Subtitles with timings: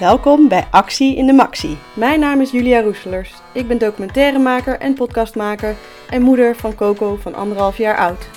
[0.00, 1.76] Welkom bij Actie in de Maxi.
[1.94, 3.32] Mijn naam is Julia Roeselers.
[3.52, 5.76] Ik ben documentairemaker en podcastmaker
[6.10, 8.28] en moeder van Coco van anderhalf jaar oud.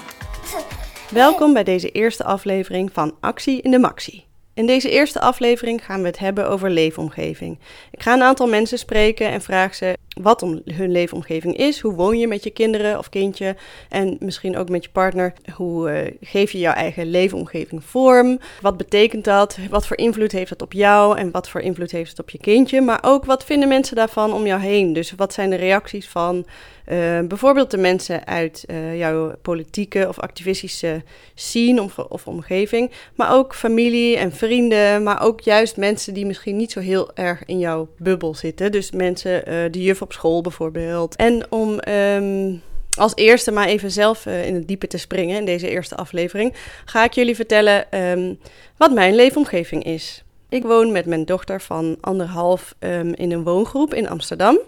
[1.10, 4.24] Welkom bij deze eerste aflevering van Actie in de Maxi.
[4.54, 7.58] In deze eerste aflevering gaan we het hebben over leefomgeving.
[7.90, 11.80] Ik ga een aantal mensen spreken en vraag ze wat hun leefomgeving is.
[11.80, 13.56] Hoe woon je met je kinderen of kindje
[13.88, 15.32] en misschien ook met je partner?
[15.54, 18.38] Hoe uh, geef je jouw eigen leefomgeving vorm?
[18.60, 19.58] Wat betekent dat?
[19.70, 22.38] Wat voor invloed heeft het op jou en wat voor invloed heeft het op je
[22.38, 22.80] kindje?
[22.80, 24.92] Maar ook wat vinden mensen daarvan om jou heen?
[24.92, 26.46] Dus wat zijn de reacties van
[26.86, 31.02] uh, bijvoorbeeld de mensen uit uh, jouw politieke of activistische
[31.34, 36.56] scene of, of, omgeving, maar ook familie en vrienden, maar ook juist mensen die misschien
[36.56, 38.72] niet zo heel erg in jouw bubbel zitten.
[38.72, 41.16] Dus mensen, uh, de juf op school bijvoorbeeld.
[41.16, 42.62] En om um,
[42.98, 47.04] als eerste maar even zelf in het diepe te springen in deze eerste aflevering, ga
[47.04, 48.38] ik jullie vertellen um,
[48.76, 50.24] wat mijn leefomgeving is.
[50.48, 54.58] Ik woon met mijn dochter van anderhalf um, in een woongroep in Amsterdam.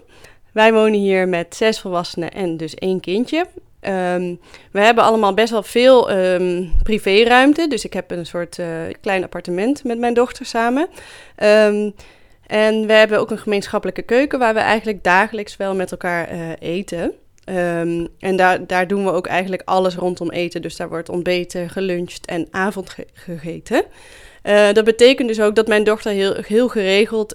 [0.51, 3.45] Wij wonen hier met zes volwassenen en dus één kindje.
[3.87, 4.39] Um,
[4.71, 7.67] we hebben allemaal best wel veel um, privéruimte.
[7.67, 8.67] Dus ik heb een soort uh,
[9.01, 10.87] klein appartement met mijn dochter samen.
[11.43, 11.93] Um,
[12.47, 16.39] en we hebben ook een gemeenschappelijke keuken waar we eigenlijk dagelijks wel met elkaar uh,
[16.59, 17.13] eten.
[18.19, 20.61] En daar, daar doen we ook eigenlijk alles rondom eten.
[20.61, 23.83] Dus daar wordt ontbeten, geluncht en avond ge gegeten.
[24.43, 27.33] Uh, dat betekent dus ook dat mijn dochter heel, heel geregeld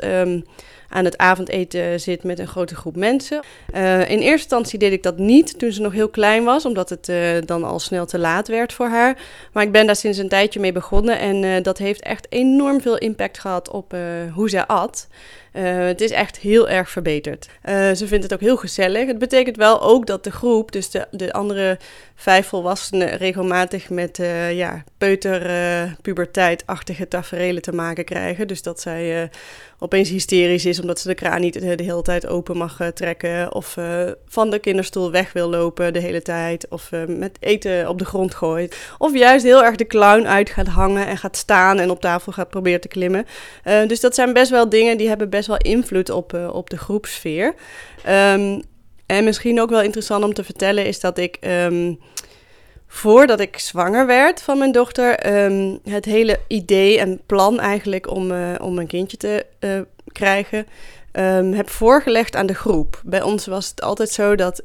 [0.91, 3.41] aan het avondeten zit met een grote groep mensen.
[3.75, 6.91] Uh, in eerste instantie deed ik dat niet toen ze nog heel klein was, omdat
[6.91, 9.19] het uh, dan al snel te laat werd voor haar.
[9.53, 12.81] Maar ik ben daar sinds een tijdje mee begonnen en uh, dat heeft echt enorm
[12.81, 13.95] veel impact gehad op
[14.35, 15.09] hoe zij at.
[15.53, 17.49] Het is echt heel erg verbeterd.
[17.95, 19.07] Ze vindt het ook heel gezellig.
[19.07, 21.79] Het betekent wel ook dat de groep, dus de, de andere
[22.21, 28.49] vijf volwassenen, regelmatig met uh, ja, peuter-puberteit-achtige taferelen te maken krijgen.
[28.49, 29.31] Dus dat zij
[29.79, 33.55] opeens hysterisch is omdat ze de kraan niet de, hele tijd open mag trekken.
[33.55, 33.77] Of
[34.27, 36.69] van de kinderstoel weg wil lopen de hele tijd.
[36.69, 38.77] Of met eten op de grond gooit.
[38.99, 42.33] Of juist heel erg de clown uit gaat hangen en gaat staan en op tafel
[42.33, 43.27] gaat proberen te klimmen.
[43.63, 46.79] dus dat zijn best wel dingen die hebben best wel invloed op, uh, op de
[46.79, 47.55] groepsfeer.
[48.09, 48.63] Um,
[49.11, 51.99] en misschien ook wel interessant om te vertellen is dat ik um,
[52.87, 58.31] voordat ik zwanger werd van mijn dochter, um, het hele idee en plan eigenlijk om,
[58.31, 59.81] uh, om een kindje te uh,
[60.13, 60.67] krijgen,
[61.55, 63.03] heb voorgelegd aan de groep.
[63.05, 64.61] Bij ons was het altijd zo dat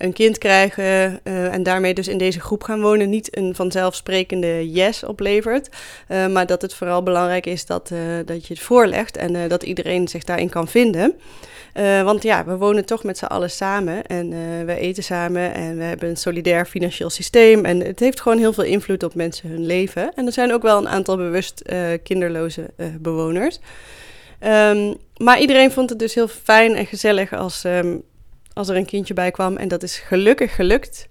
[0.00, 4.70] een kind krijgen uh, en daarmee dus in deze groep gaan wonen niet een vanzelfsprekende
[4.70, 5.68] yes oplevert.
[6.08, 9.62] Uh, maar dat het vooral belangrijk is dat, uh, dat je het voorlegt en dat
[9.62, 11.14] iedereen zich daarin kan vinden.
[12.04, 14.28] want ja, we wonen toch met z'n allen samen en
[14.66, 17.64] we eten samen en we hebben een solidair financieel systeem.
[17.64, 20.14] En het heeft gewoon heel veel invloed op mensen hun leven.
[20.14, 21.62] En er zijn ook wel een aantal bewust
[22.02, 23.60] kinderloze bewoners.
[24.46, 28.02] Um, maar iedereen vond het dus heel fijn en gezellig als, um,
[28.60, 29.56] als er een kindje bij kwam.
[29.56, 31.08] En dat is gelukkig gelukt.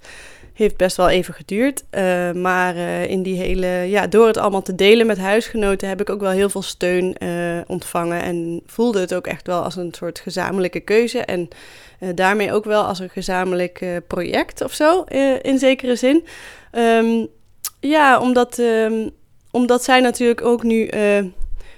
[0.54, 1.84] Heeft best wel even geduurd.
[1.92, 6.02] Uh, maar uh, in die hele, ja, door het allemaal te delen met huisgenoten heb
[6.02, 8.22] ik ook wel heel veel steun uh, ontvangen.
[8.22, 11.20] En voelde het ook echt wel als een soort gezamenlijke keuze.
[11.20, 11.48] En
[12.16, 15.04] daarmee ook wel als een gezamenlijk project of zo,
[15.42, 16.26] in zekere zin.
[16.72, 17.28] Um,
[17.80, 19.10] ja, omdat, um,
[19.52, 20.90] omdat zij natuurlijk ook nu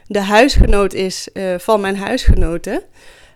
[0.07, 1.27] de huisgenoot is
[1.57, 2.83] van mijn huisgenoten.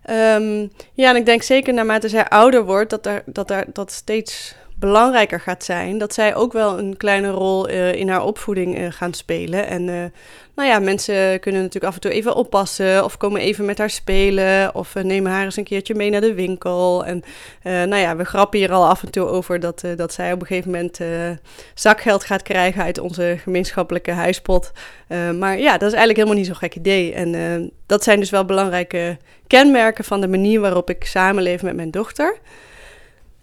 [0.10, 3.92] Um, ja, en ik denk zeker naarmate zij ouder wordt, dat er, dat er dat
[3.92, 5.98] steeds belangrijker gaat zijn.
[5.98, 9.68] Dat zij ook wel een kleine rol uh, in haar opvoeding uh, gaan spelen.
[9.68, 10.04] En uh,
[10.56, 13.90] nou ja, mensen kunnen natuurlijk af en toe even oppassen of komen even met haar
[13.90, 17.06] spelen of nemen haar eens een keertje mee naar de winkel.
[17.06, 17.24] En
[17.64, 20.48] nou ja, we grappen hier al af en toe over dat, dat zij op een
[20.48, 21.00] gegeven moment
[21.74, 24.72] zakgeld gaat krijgen uit onze gemeenschappelijke huispot.
[25.38, 27.14] maar ja, dat is eigenlijk helemaal niet zo'n gek idee.
[27.14, 31.92] En dat zijn dus wel belangrijke kenmerken van de manier waarop ik samenleef met mijn
[31.92, 32.38] dochter.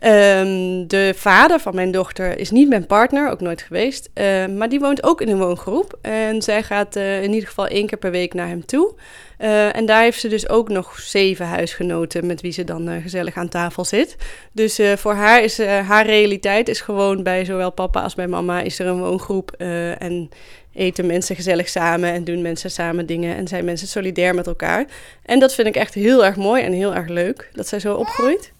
[0.05, 4.11] Um, de vader van mijn dochter is niet mijn partner, ook nooit geweest.
[4.15, 5.99] Uh, maar die woont ook in een woongroep.
[6.01, 8.95] En zij gaat uh, in ieder geval één keer per week naar hem toe.
[9.39, 13.37] Uh, en daar heeft ze dus ook nog zeven huisgenoten met wie ze dan gezellig
[13.37, 14.17] aan tafel zit.
[14.53, 18.79] Dus voor haar is haar realiteit is gewoon bij zowel papa als bij mama is
[18.79, 19.53] er een woongroep.
[19.99, 20.31] en
[20.75, 24.87] eten mensen gezellig samen en doen mensen samen dingen en zijn mensen solidair met elkaar.
[25.23, 27.95] En dat vind ik echt heel erg mooi en heel erg leuk dat zij zo
[27.95, 28.53] opgroeit.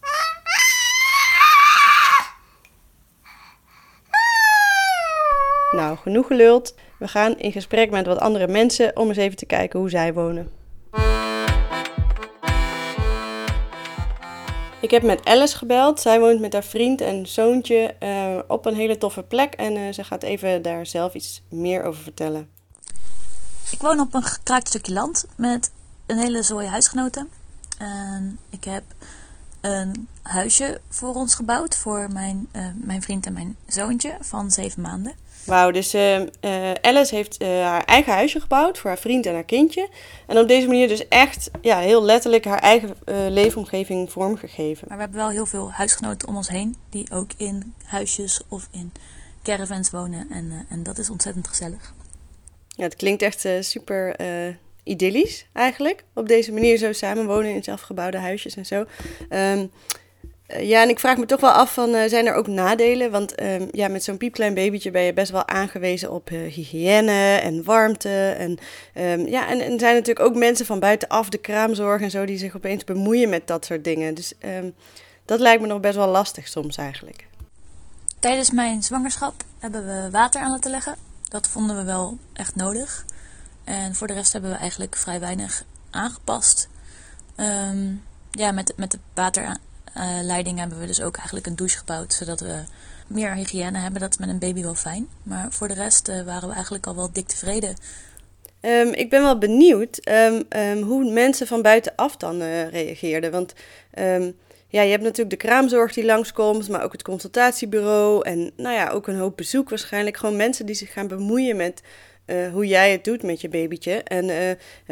[5.73, 6.75] Nou, genoeg geluld.
[6.99, 10.13] We gaan in gesprek met wat andere mensen om eens even te kijken hoe zij
[10.13, 10.51] wonen.
[14.81, 15.99] Ik heb met Alice gebeld.
[15.99, 19.53] Zij woont met haar vriend en zoontje uh, op een hele toffe plek.
[19.53, 22.49] En uh, ze gaat even daar zelf iets meer over vertellen.
[23.71, 25.71] Ik woon op een gekraakt stukje land met
[26.05, 27.29] een hele zooi huisgenoten.
[27.77, 28.83] En ik heb
[29.61, 34.81] een huisje voor ons gebouwd voor mijn, uh, mijn vriend en mijn zoontje van zeven
[34.81, 35.13] maanden.
[35.45, 36.21] Wauw, dus uh,
[36.81, 39.89] Alice heeft haar eigen huisje gebouwd voor haar vriend en haar kindje.
[40.27, 42.95] En op deze manier dus echt ja, heel letterlijk haar eigen
[43.29, 44.85] leefomgeving vormgegeven.
[44.87, 48.67] Maar we hebben wel heel veel huisgenoten om ons heen die ook in huisjes of
[48.71, 48.91] in
[49.43, 50.27] caravans wonen.
[50.31, 51.93] En, en dat is ontzettend gezellig.
[52.67, 54.15] Ja, het klinkt echt super
[54.83, 56.03] idyllisch eigenlijk.
[56.13, 58.85] Op deze manier zo samenwonen in zelfgebouwde huisjes en zo.
[59.29, 59.71] Um,
[60.59, 63.11] ja, en ik vraag me toch wel af van, uh, zijn er ook nadelen?
[63.11, 67.39] Want um, ja, met zo'n piepklein babytje ben je best wel aangewezen op uh, hygiëne
[67.41, 68.29] en warmte.
[68.37, 68.57] En,
[68.95, 72.37] um, ja, en, en zijn natuurlijk ook mensen van buitenaf, de kraamzorg en zo, die
[72.37, 74.13] zich opeens bemoeien met dat soort dingen.
[74.13, 74.73] Dus um,
[75.25, 77.27] dat lijkt me nog best wel lastig soms eigenlijk.
[78.19, 80.95] Tijdens mijn zwangerschap hebben we water aan laten leggen.
[81.29, 83.05] Dat vonden we wel echt nodig.
[83.63, 86.69] En voor de rest hebben we eigenlijk vrij weinig aangepast.
[88.31, 88.99] Ja, met, met de
[89.93, 92.63] waterleiding hebben we dus ook eigenlijk een douche gebouwd, zodat we
[93.07, 94.01] meer hygiëne hebben.
[94.01, 95.07] Dat is met een baby wel fijn.
[95.23, 97.75] Maar voor de rest uh, waren we eigenlijk al wel dik tevreden.
[98.61, 103.31] Um, ik ben wel benieuwd um, hoe mensen van buitenaf dan uh, reageerden.
[103.31, 103.53] Want
[104.67, 108.25] ja, je hebt natuurlijk de kraamzorg die langskomt, maar ook het consultatiebureau.
[108.25, 110.17] En nou ja, ook een hoop bezoek waarschijnlijk.
[110.17, 111.81] Gewoon mensen die zich gaan bemoeien met
[112.51, 114.03] hoe jij het doet met je babytje.
[114.03, 114.25] En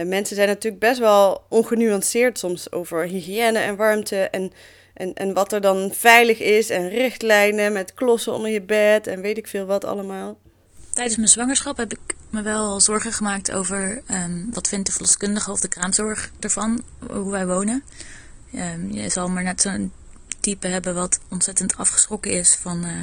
[0.07, 4.51] mensen zijn natuurlijk best wel ongenuanceerd soms over hygiëne en warmte en,
[4.93, 9.21] en, en wat er dan veilig is en richtlijnen met klossen onder je bed en
[9.21, 10.37] weet ik veel wat allemaal.
[10.93, 15.51] Tijdens mijn zwangerschap heb ik me wel zorgen gemaakt over um, wat vindt de verloskundige
[15.51, 17.83] of de kraamzorg ervan, hoe wij wonen.
[18.55, 19.91] Um, je zal maar net zo'n
[20.39, 22.85] type hebben wat ontzettend afgeschrokken is van...
[22.85, 22.93] Uh,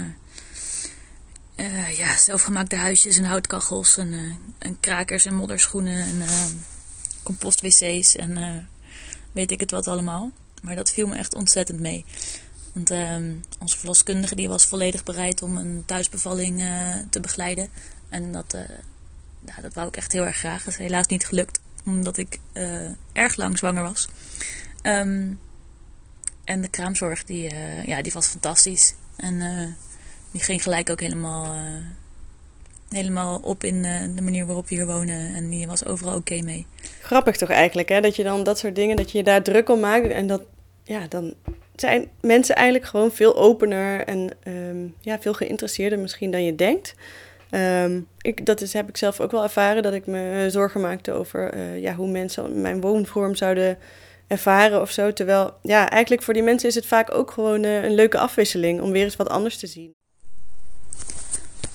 [1.57, 6.45] uh, ja, zelfgemaakte huisjes en houtkachels en, uh, en krakers en modderschoenen en uh,
[7.23, 8.69] compostwc's en
[9.33, 10.31] weet ik het wat allemaal.
[10.63, 12.05] Maar dat viel me echt ontzettend mee.
[12.73, 16.63] Want ehm, onze verloskundige die was volledig bereid om een thuisbevalling
[17.11, 17.69] te begeleiden.
[18.09, 18.53] En dat,
[19.41, 20.65] nou, dat wou ik echt heel erg graag.
[20.65, 22.39] Dat is helaas niet gelukt, omdat ik
[23.13, 24.09] erg lang zwanger was.
[24.83, 25.41] Um,
[26.45, 27.55] en de kraamzorg die,
[27.87, 28.95] ja, die was fantastisch.
[29.17, 29.39] En
[30.31, 31.85] die ging gelijk ook helemaal, uh,
[32.89, 35.35] helemaal op in uh, de manier waarop we hier wonen.
[35.35, 36.67] En die was overal oké mee.
[37.01, 38.01] Grappig toch eigenlijk, hè?
[38.01, 40.09] Dat je dan dat soort dingen, dat je je daar druk om maakt.
[40.09, 40.43] En dat,
[40.85, 41.35] ja, dan
[41.77, 46.95] zijn mensen eigenlijk gewoon veel opener en um, ja, veel geïnteresseerder misschien dan je denkt.
[47.51, 51.13] Um, ik, dat is, heb ik zelf ook wel ervaren, dat ik me zorgen maakte
[51.13, 53.79] over uh, ja, hoe mensen mijn woonvorm zouden
[54.27, 55.13] ervaren of zo.
[55.13, 58.91] Terwijl, ja, eigenlijk voor die mensen is het vaak ook gewoon een leuke afwisseling om
[58.91, 59.97] weer eens wat anders te zien.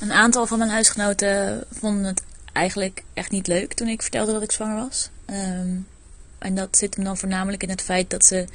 [0.03, 2.23] Een aantal van mijn huisgenoten vonden het
[2.53, 5.09] eigenlijk echt niet leuk toen ik vertelde dat ik zwanger was.
[5.25, 5.88] Um,
[6.38, 8.45] en dat zit hem dan voornamelijk in het feit dat ze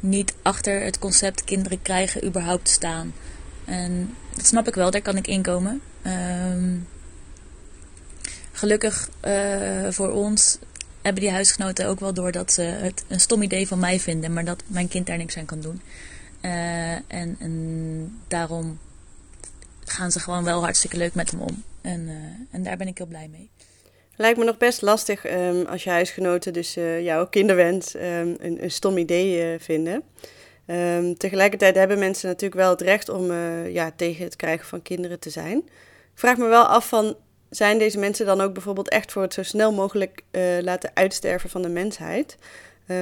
[0.00, 3.12] niet achter het concept kinderen krijgen überhaupt staan.
[3.64, 5.80] En dat snap ik wel, daar kan ik inkomen.
[6.06, 6.88] Um,
[8.52, 10.58] gelukkig uh, voor ons
[11.02, 14.32] hebben die huisgenoten ook wel door dat ze het een stom idee van mij vinden,
[14.32, 15.80] maar dat mijn kind daar niks aan kan doen.
[16.42, 18.78] Uh, en, en daarom
[19.90, 21.64] gaan ze gewoon wel hartstikke leuk met hem om.
[21.80, 22.14] En, uh,
[22.50, 23.50] en daar ben ik heel blij mee.
[24.16, 28.02] Lijkt me nog best lastig um, als je huisgenoten dus uh, jouw kinderwens um,
[28.38, 30.02] een, een, stom idee uh, vinden.
[30.66, 33.32] Um, tegelijkertijd hebben mensen natuurlijk wel het recht om
[33.68, 35.58] ja, tegen het krijgen van kinderen te zijn.
[36.12, 37.16] Ik vraag me wel af van,
[37.50, 40.22] zijn deze mensen dan ook bijvoorbeeld echt voor het zo snel mogelijk
[40.60, 42.36] laten uitsterven van de mensheid?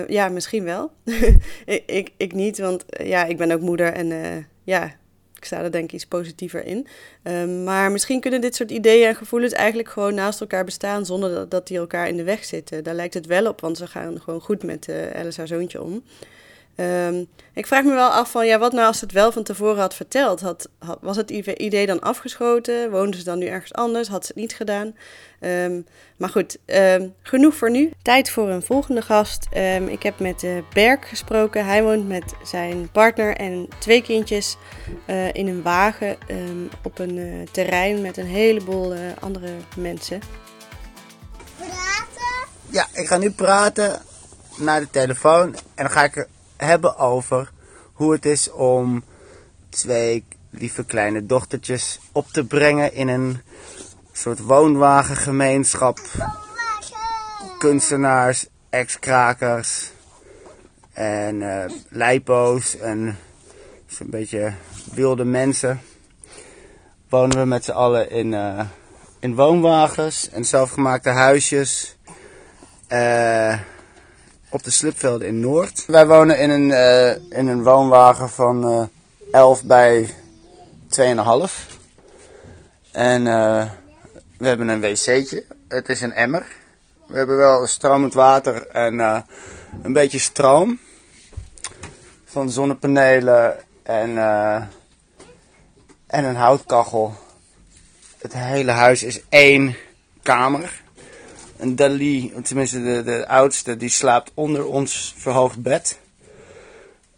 [0.07, 0.91] ja, misschien wel.
[1.65, 4.97] ik, ik, ik, niet, want ja, ik ben ook moeder en ja,
[5.39, 6.87] ik sta er denk ik iets positiever in.
[7.23, 11.49] Um, maar misschien kunnen dit soort ideeën en gevoelens eigenlijk gewoon naast elkaar bestaan zonder
[11.49, 12.85] dat, die elkaar in de weg zitten.
[12.85, 14.97] Daar lijkt het wel op, want ze gaan gewoon goed met uh,
[15.37, 16.03] haar zoontje om.
[16.81, 19.81] Um, ik vraag me wel af van, ja, wat nou als het wel van tevoren
[19.81, 20.41] had verteld?
[20.41, 22.91] Had, had, was het idee dan afgeschoten?
[22.91, 24.09] Woonden ze dan nu ergens anders?
[24.09, 24.95] Had ze het niet gedaan?
[25.41, 27.91] Um, maar goed, um, genoeg voor nu.
[28.03, 29.47] Tijd voor een volgende gast.
[29.89, 31.65] ik heb met uh, Berk gesproken.
[31.65, 34.57] Hij woont met zijn partner en twee kindjes
[35.07, 36.17] uh, in een wagen
[36.83, 40.21] op een uh, terrein met een heleboel andere mensen.
[41.57, 42.49] Praten?
[42.71, 44.03] Ja, ik ga nu praten
[44.57, 46.27] naar de telefoon en dan ga ik
[46.59, 47.53] hebben over
[47.93, 49.05] hoe het is om
[49.69, 53.41] twee lieve kleine dochtertjes op te brengen in een
[54.13, 55.99] soort woonwagengemeenschap.
[57.59, 59.91] Kunstenaars, ex-krakers
[60.93, 63.19] en uh, en
[63.87, 64.53] zo'n beetje
[64.93, 65.81] wilde mensen.
[67.09, 68.61] Wonen we met z'n allen in uh,
[69.21, 71.97] in woonwagens en zelfgemaakte huisjes.
[72.87, 73.59] eh,
[74.49, 75.85] op de slipvelden in Noord.
[75.87, 78.83] Wij wonen in een, eh, in een woonwagen van eh
[79.33, 80.15] 11 bij
[80.89, 81.67] 2,5.
[82.91, 83.71] En eh,
[84.39, 85.45] we hebben een wc'tje.
[85.69, 86.47] Het is een emmer.
[87.07, 88.99] We hebben wel stromend water en
[89.83, 90.79] een beetje stroom.
[92.25, 94.19] Van zonnepanelen en,
[96.07, 97.15] en een houtkachel.
[98.19, 99.77] Het hele huis is één
[100.23, 100.83] kamer.
[101.59, 105.99] En Dali, tenminste de, de oudste, die slaapt onder ons verhoogd bed.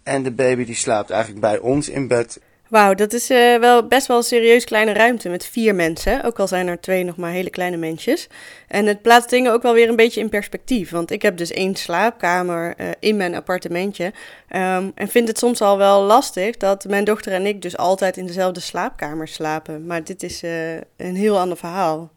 [0.02, 2.40] En de baby die slaapt eigenlijk bij ons in bed.
[2.70, 6.24] Wauw, dat is eh, wel best wel een serieus kleine ruimte met vier mensen.
[6.24, 8.28] Ook al zijn er twee nog maar hele kleine mensjes.
[8.68, 10.90] En het plaatst dingen ook wel weer een beetje in perspectief.
[10.90, 14.12] Want ik heb dus één slaapkamer eh, in mijn appartementje.
[14.48, 18.16] Ehm, en vind het soms al wel lastig dat mijn dochter en ik dus altijd
[18.16, 19.86] in dezelfde slaapkamer slapen.
[19.86, 22.10] Maar dit is eh, een heel ander verhaal.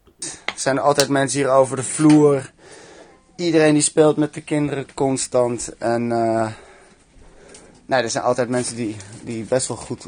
[0.46, 2.52] Er zijn altijd mensen hier over de vloer.
[3.36, 5.78] Iedereen die speelt met de kinderen constant.
[5.78, 6.48] En eh
[7.86, 10.08] nou, er zijn altijd mensen die, die best wel goed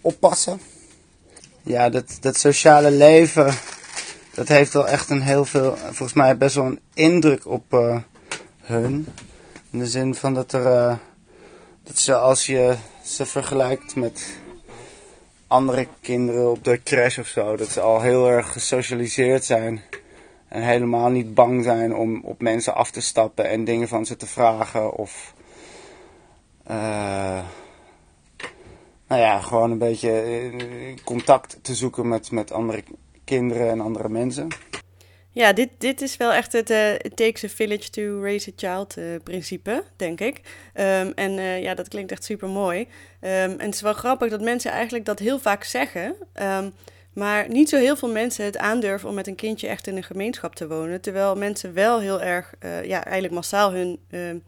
[0.00, 0.60] oppassen.
[1.62, 3.54] Ja, dat, dat sociale leven,
[4.34, 7.96] dat heeft wel echt een heel veel, volgens mij best wel een indruk op eh,
[8.62, 9.06] hun.
[9.70, 10.96] In de zin van dat er, eh,
[11.82, 14.26] dat ze als je ze vergelijkt met
[15.48, 19.82] andere kinderen op de crash of zo, dat ze al heel erg gesocialiseerd zijn.
[20.48, 24.16] En helemaal niet bang zijn om op mensen af te stappen en dingen van ze
[24.16, 24.92] te vragen.
[24.92, 25.34] Of
[26.64, 27.44] eh,
[29.08, 32.82] nou ja, gewoon een beetje eh, contact te zoeken met, met andere
[33.24, 34.48] kinderen en andere mensen.
[35.38, 38.52] Ja, dit, dit is wel echt het eh, it takes a village to raise a
[38.56, 40.40] child eh, principe, denk ik.
[40.72, 42.88] Ehm, en eh, ja, dat klinkt echt super mooi.
[43.20, 46.14] en het is wel grappig dat mensen eigenlijk dat heel vaak zeggen.
[46.32, 46.70] ehm,
[47.12, 50.02] maar niet zo heel veel mensen het aandurven om met een kindje echt in een
[50.02, 51.00] gemeenschap te wonen.
[51.00, 52.54] Terwijl mensen wel heel erg,
[52.84, 54.38] ja, eigenlijk massaal hun, ehm,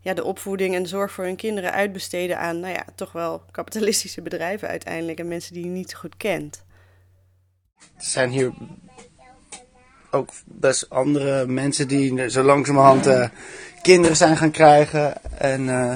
[0.00, 4.22] ja, de opvoeding en zorg voor hun kinderen uitbesteden aan, nou ja, toch wel kapitalistische
[4.22, 5.18] bedrijven uiteindelijk.
[5.18, 6.64] En mensen die je niet zo goed kent.
[7.78, 8.52] Er zijn hier
[10.14, 13.28] ook best andere mensen die zo langzamerhand eh,
[13.82, 15.14] kinderen zijn gaan krijgen.
[15.38, 15.94] En eh,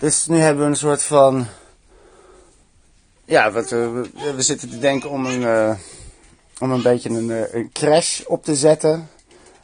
[0.00, 1.46] dus nu hebben we een soort van.
[3.24, 5.74] Ja, wat, we, we- we zitten te denken om een, eh,
[6.58, 9.08] om een beetje een, eh, een crash op te zetten.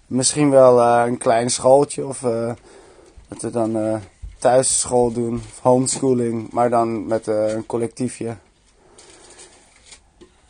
[0.07, 2.53] Misschien wel eh, een klein schooltje of eh,
[3.29, 3.97] dat we dan eh
[4.39, 8.37] thuisschool doen, homeschooling, maar dan met eh, een collectiefje.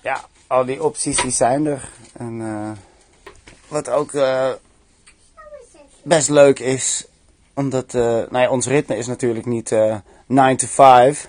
[0.00, 1.88] Ja, al die opties die zijn er.
[2.12, 2.70] En eh,
[3.68, 4.50] wat ook eh,
[6.02, 7.06] best leuk is,
[7.54, 9.96] omdat eh, nou ja, ons ritme is natuurlijk niet eh
[10.26, 11.28] 9 to 5.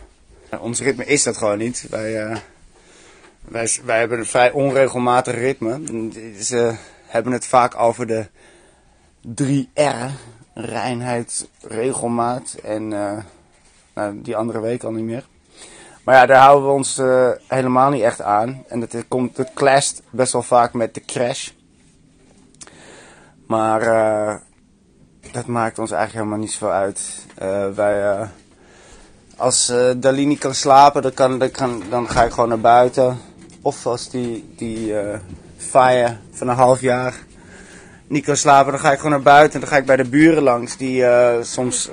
[0.49, 1.87] Eh, ons ritme is dat gewoon niet.
[1.89, 2.37] Wij, eh,
[3.41, 5.81] wij, wij hebben een vrij onregelmatig ritme.
[6.39, 6.75] Ze
[7.05, 8.27] hebben het vaak over de
[9.21, 10.11] 3 R.
[10.53, 13.17] Reinheid, regelmaat en eh,
[13.93, 15.25] nou, die andere week al niet meer.
[16.03, 18.63] Maar ja, daar houden we ons eh, helemaal niet echt aan.
[18.67, 21.49] En dat komt, dat clasht best wel vaak met de crash.
[23.47, 24.35] Maar eh,
[25.31, 27.25] dat maakt ons eigenlijk helemaal niet zoveel uit.
[27.35, 28.27] Eh, wij, eh,
[29.37, 33.17] als Dali niet kan slapen, dan, kan, kan, dan ga ik gewoon naar buiten.
[33.61, 34.93] Of als die, die
[35.57, 37.13] Faya van een half jaar
[38.07, 39.53] niet kan slapen, dan ga ik gewoon naar buiten.
[39.53, 41.05] En dan ga ik bij de buren langs, die
[41.41, 41.89] soms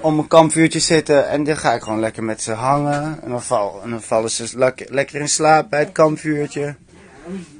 [0.00, 1.28] om een kampvuurtje zitten.
[1.28, 3.18] En dan ga ik gewoon lekker met ze hangen.
[3.22, 3.42] En dan,
[3.82, 6.74] en dan vallen ze lekker in slaap bij het kampvuurtje.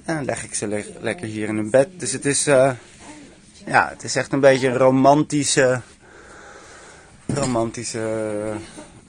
[0.05, 1.89] En dan leg ik ze le- lekker hier in hun bed.
[1.97, 2.73] Dus het is, eh,
[3.67, 5.81] ja, het is echt een beetje een romantische,
[7.27, 8.53] romantische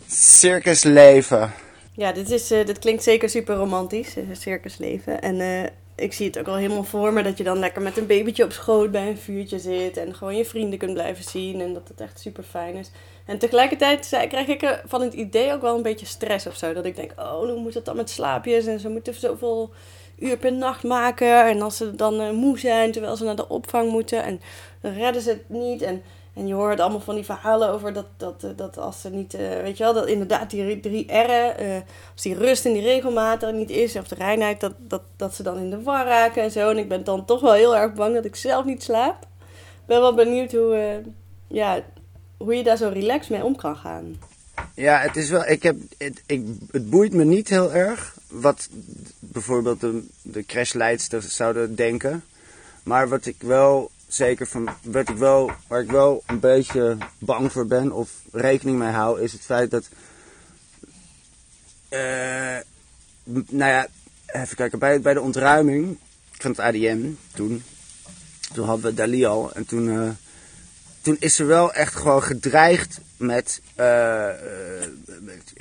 [0.08, 1.51] circusleven.
[1.96, 5.22] Ja, dit, is, eh, dit klinkt zeker super romantisch, eh, circusleven.
[5.22, 8.08] En ik zie het ook al helemaal voor me dat je dan lekker met een
[8.08, 9.98] babytje op schoot bij een vuurtje zit.
[9.98, 11.62] En gewoon je vrienden kunt blijven zien.
[11.62, 12.91] En dat het echt super fijn is.
[13.25, 16.74] En tegelijkertijd krijg ik van het idee ook wel een beetje stress of zo.
[16.74, 18.65] Dat ik denk, oh, hoe moet het dan met slaapjes?
[18.65, 19.72] En ze moeten zoveel
[20.22, 21.46] uur per nacht maken.
[21.46, 24.24] En als ze dan eh, moe zijn terwijl ze naar de opvang moeten.
[24.24, 24.42] En
[24.82, 25.82] dan redden ze het niet.
[25.82, 26.01] En,
[26.34, 29.34] en je hoort allemaal van die verhalen over dat, dat, eh, dat als ze niet,
[29.34, 33.44] eh, weet je wel, dat inderdaad die drie R'en, als die rust en die regelmaat
[33.44, 36.44] er niet is, of de reinheid, dat, dat, dat ze dan in de war raken
[36.44, 36.70] en zo.
[36.70, 39.22] En ik ben dan toch wel heel erg bang dat ik zelf niet slaap.
[39.82, 41.01] Ik ben wel benieuwd hoe,
[41.48, 41.84] ja,
[42.38, 44.16] hoe je daar zo relaxed mee om kan gaan.
[44.75, 45.46] Ja, het is wel.
[45.46, 48.70] Ik heb, het, ik, het boeit me niet heel erg wat
[49.32, 52.24] bijvoorbeeld de, de crashleidsters zouden denken.
[52.84, 54.70] Maar wat ik wel zeker van.
[54.84, 59.22] Wat ik wel, waar ik wel een beetje bang voor ben of rekening mee hou,
[59.22, 59.90] is het feit dat.
[61.90, 62.58] eh,
[63.50, 63.88] nou ja,
[64.26, 65.98] even kijken, bij, bij de ontruiming
[66.32, 67.64] van het ADM toen,
[68.54, 69.54] toen hadden we Dali al.
[69.54, 70.10] En toen, uh,
[71.02, 74.30] toen is er wel echt gewoon gedreigd met, uh,
[75.22, 75.54] met,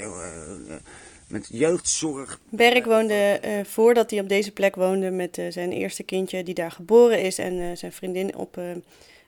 [1.30, 2.40] met, jeugdzorg.
[2.48, 7.22] Berk woonde, voordat hij op deze plek woonde, met zijn eerste kindje die daar geboren
[7.22, 8.56] is en zijn vriendin op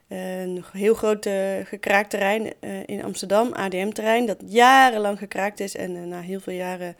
[0.07, 1.29] een heel groot
[1.63, 2.53] gekraakt terrein
[2.85, 6.95] in Amsterdam, ADM-terrein, dat jarenlang gekraakt is en na heel veel jaren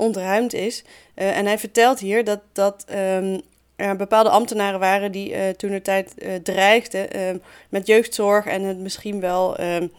[0.00, 0.84] ontruimd is.
[1.14, 3.40] Uh, en hij vertelt hier dat, dat um,
[3.76, 8.62] er bepaalde ambtenaren waren die uh, toen de tijd uh, dreigden um, met jeugdzorg en
[8.62, 9.92] het misschien wel um,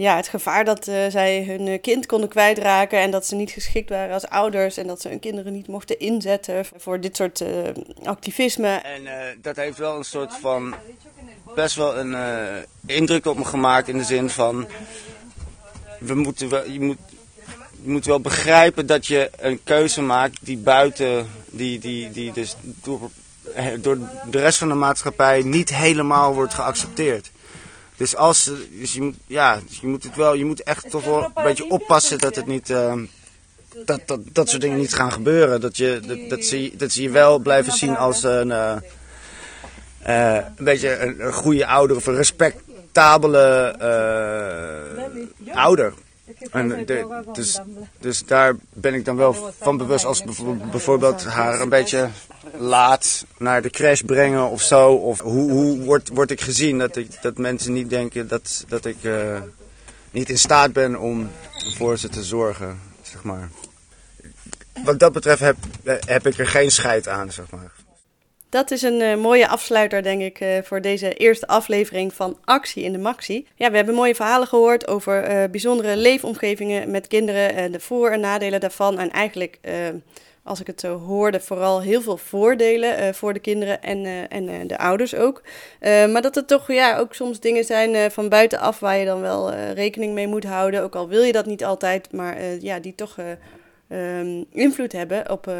[0.00, 4.14] ja, het gevaar dat zij hun kind konden kwijtraken en dat ze niet geschikt waren
[4.14, 7.44] als ouders en dat ze hun kinderen niet mochten inzetten voor dit soort
[8.04, 8.68] activisme.
[8.68, 9.02] En
[9.42, 10.74] dat heeft wel een soort van
[11.54, 12.16] best wel een
[12.86, 14.68] indruk op me gemaakt in de zin van
[15.98, 16.98] we moeten je moet
[17.82, 22.56] je moet wel begrijpen dat je een keuze maakt die buiten, die, die, die dus
[22.62, 23.10] door,
[23.54, 23.98] eh, door
[24.30, 27.30] de rest van de maatschappij niet helemaal wordt geaccepteerd.
[28.00, 31.04] Dus, als, dus je, moet, ja, dus je moet het wel, je moet echt toch
[31.04, 32.94] wel een beetje oppassen dat het niet, uh,
[33.84, 35.60] dat, dat, dat soort dingen niet gaan gebeuren.
[35.60, 38.76] Dat, je, dat, dat, ze, dat ze je wel blijven zien als een, uh,
[40.08, 43.74] uh, een beetje een, een, goede ouder of een respectabele
[45.52, 45.92] ouder.
[46.50, 47.60] En de, dus,
[47.98, 50.22] dus daar ben ik dan wel van bewust als
[50.70, 52.08] bijvoorbeeld haar een beetje
[52.58, 54.92] laat naar de crash brengen of zo.
[54.92, 58.84] Of hoe, hoe word, word ik gezien dat, ik, dat mensen niet denken dat, dat
[58.84, 59.40] ik uh,
[60.10, 61.30] niet in staat ben om
[61.76, 63.48] voor ze te zorgen, zeg maar.
[64.84, 67.70] Wat dat betreft heb, heb ik er geen scheid aan, zeg maar.
[68.50, 72.84] Dat is een uh, mooie afsluiter, denk ik, uh, voor deze eerste aflevering van Actie
[72.84, 73.46] in de Maxi.
[73.54, 78.10] Ja, we hebben mooie verhalen gehoord over uh, bijzondere leefomgevingen met kinderen en de voor-
[78.10, 78.98] en nadelen daarvan.
[78.98, 79.58] En eigenlijk,
[80.42, 84.78] als ik het zo hoorde, vooral heel veel voordelen voor de kinderen en, en de
[84.78, 85.42] ouders ook.
[85.80, 89.52] maar dat er toch ja, ook soms dingen zijn van buitenaf waar je dan wel
[89.54, 90.82] rekening mee moet houden.
[90.82, 93.16] Ook al wil je dat niet altijd, maar ja, die toch
[93.88, 95.52] um, invloed hebben op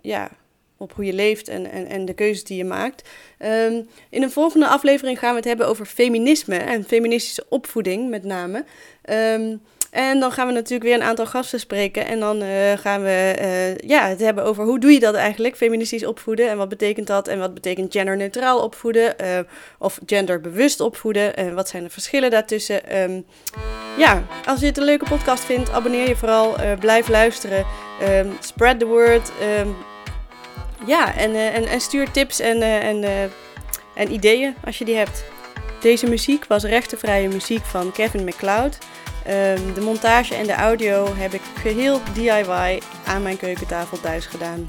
[0.00, 0.30] ja,
[0.76, 3.08] op hoe je leeft en, en, en de keuzes die je maakt.
[3.38, 8.24] Um, in een volgende aflevering gaan we het hebben over feminisme en feministische opvoeding met
[8.24, 8.64] name.
[9.10, 9.60] Um,
[9.94, 12.06] en dan gaan we natuurlijk weer een aantal gasten spreken.
[12.06, 15.56] En dan uh, gaan we uh, ja, het hebben over hoe doe je dat eigenlijk,
[15.56, 16.48] feministisch opvoeden.
[16.48, 17.28] En wat betekent dat?
[17.28, 19.14] En wat betekent genderneutraal opvoeden?
[19.22, 19.38] Uh,
[19.78, 21.36] of genderbewust opvoeden?
[21.36, 23.02] En wat zijn de verschillen daartussen?
[23.02, 23.24] Um,
[23.98, 26.56] ja, als je het een leuke podcast vindt, abonneer je vooral.
[26.80, 27.66] blijf luisteren.
[28.40, 29.30] Spread the word.
[30.86, 33.22] Ja, en, uh, en, en, stuur tips en, uh, en, uh,
[33.94, 35.24] en ideeën als je die hebt.
[35.80, 38.78] Deze muziek was rechtenvrije muziek van Kevin MacLeod.
[39.26, 44.68] Um, de montage en de audio heb ik geheel DIY aan mijn keukentafel thuis gedaan.